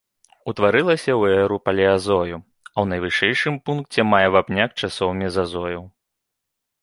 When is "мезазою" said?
5.21-5.79